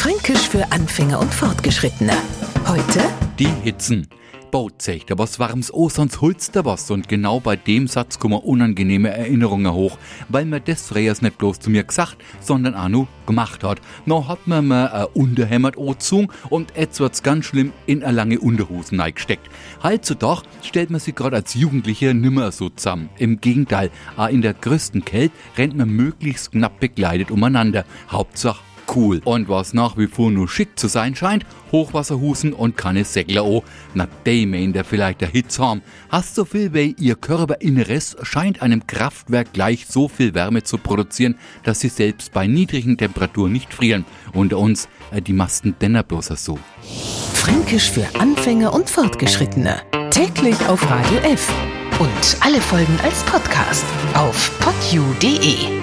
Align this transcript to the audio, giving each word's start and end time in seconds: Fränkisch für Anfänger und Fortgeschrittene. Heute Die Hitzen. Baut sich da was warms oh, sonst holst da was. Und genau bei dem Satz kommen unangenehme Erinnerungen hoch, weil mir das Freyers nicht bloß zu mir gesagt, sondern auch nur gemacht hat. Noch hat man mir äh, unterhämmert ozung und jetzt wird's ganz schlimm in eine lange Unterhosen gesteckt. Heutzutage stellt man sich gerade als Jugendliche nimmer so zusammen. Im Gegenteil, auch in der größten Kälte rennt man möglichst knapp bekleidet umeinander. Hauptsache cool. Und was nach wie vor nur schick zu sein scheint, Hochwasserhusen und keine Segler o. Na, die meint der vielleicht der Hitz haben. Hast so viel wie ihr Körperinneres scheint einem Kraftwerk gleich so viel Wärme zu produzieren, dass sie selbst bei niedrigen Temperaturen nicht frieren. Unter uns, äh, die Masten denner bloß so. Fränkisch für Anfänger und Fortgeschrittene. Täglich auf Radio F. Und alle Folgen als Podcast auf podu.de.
Fränkisch 0.00 0.48
für 0.48 0.72
Anfänger 0.72 1.20
und 1.20 1.34
Fortgeschrittene. 1.34 2.14
Heute 2.66 3.02
Die 3.38 3.52
Hitzen. 3.62 4.08
Baut 4.50 4.80
sich 4.80 5.04
da 5.04 5.18
was 5.18 5.38
warms 5.38 5.70
oh, 5.70 5.90
sonst 5.90 6.22
holst 6.22 6.56
da 6.56 6.64
was. 6.64 6.90
Und 6.90 7.06
genau 7.06 7.38
bei 7.38 7.56
dem 7.56 7.86
Satz 7.86 8.18
kommen 8.18 8.38
unangenehme 8.38 9.10
Erinnerungen 9.10 9.70
hoch, 9.74 9.98
weil 10.30 10.46
mir 10.46 10.60
das 10.60 10.88
Freyers 10.88 11.20
nicht 11.20 11.36
bloß 11.36 11.60
zu 11.60 11.68
mir 11.68 11.84
gesagt, 11.84 12.16
sondern 12.40 12.74
auch 12.74 12.88
nur 12.88 13.08
gemacht 13.26 13.62
hat. 13.62 13.82
Noch 14.06 14.28
hat 14.28 14.46
man 14.46 14.68
mir 14.68 14.90
äh, 14.90 15.18
unterhämmert 15.18 15.76
ozung 15.76 16.32
und 16.48 16.72
jetzt 16.74 16.98
wird's 16.98 17.22
ganz 17.22 17.44
schlimm 17.44 17.74
in 17.84 18.02
eine 18.02 18.16
lange 18.16 18.40
Unterhosen 18.40 19.02
gesteckt. 19.14 19.50
Heutzutage 19.82 20.44
stellt 20.62 20.88
man 20.88 21.00
sich 21.00 21.14
gerade 21.14 21.36
als 21.36 21.52
Jugendliche 21.52 22.14
nimmer 22.14 22.52
so 22.52 22.70
zusammen. 22.70 23.10
Im 23.18 23.42
Gegenteil, 23.42 23.90
auch 24.16 24.28
in 24.28 24.40
der 24.40 24.54
größten 24.54 25.04
Kälte 25.04 25.34
rennt 25.58 25.76
man 25.76 25.90
möglichst 25.90 26.52
knapp 26.52 26.80
bekleidet 26.80 27.30
umeinander. 27.30 27.84
Hauptsache 28.08 28.62
cool. 28.94 29.20
Und 29.24 29.48
was 29.48 29.74
nach 29.74 29.96
wie 29.96 30.06
vor 30.06 30.30
nur 30.30 30.48
schick 30.48 30.78
zu 30.78 30.88
sein 30.88 31.14
scheint, 31.14 31.44
Hochwasserhusen 31.72 32.52
und 32.52 32.76
keine 32.76 33.04
Segler 33.04 33.44
o. 33.44 33.64
Na, 33.94 34.08
die 34.26 34.46
meint 34.46 34.74
der 34.74 34.84
vielleicht 34.84 35.20
der 35.20 35.28
Hitz 35.28 35.58
haben. 35.58 35.82
Hast 36.08 36.34
so 36.34 36.44
viel 36.44 36.72
wie 36.74 36.94
ihr 36.98 37.14
Körperinneres 37.14 38.16
scheint 38.22 38.62
einem 38.62 38.86
Kraftwerk 38.86 39.52
gleich 39.52 39.86
so 39.86 40.08
viel 40.08 40.34
Wärme 40.34 40.62
zu 40.62 40.78
produzieren, 40.78 41.36
dass 41.62 41.80
sie 41.80 41.88
selbst 41.88 42.32
bei 42.32 42.46
niedrigen 42.46 42.96
Temperaturen 42.96 43.52
nicht 43.52 43.72
frieren. 43.72 44.04
Unter 44.32 44.58
uns, 44.58 44.88
äh, 45.10 45.22
die 45.22 45.32
Masten 45.32 45.74
denner 45.80 46.02
bloß 46.02 46.26
so. 46.36 46.58
Fränkisch 47.34 47.90
für 47.90 48.06
Anfänger 48.18 48.72
und 48.72 48.90
Fortgeschrittene. 48.90 49.80
Täglich 50.10 50.56
auf 50.68 50.88
Radio 50.90 51.18
F. 51.18 51.52
Und 51.98 52.36
alle 52.40 52.60
Folgen 52.60 52.98
als 53.02 53.22
Podcast 53.24 53.84
auf 54.14 54.50
podu.de. 54.60 55.79